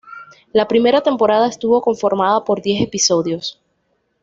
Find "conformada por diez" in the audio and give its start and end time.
1.79-2.81